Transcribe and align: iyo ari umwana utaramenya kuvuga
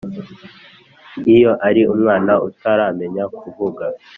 iyo 1.35 1.51
ari 1.67 1.81
umwana 1.93 2.33
utaramenya 2.47 3.23
kuvuga 3.39 3.85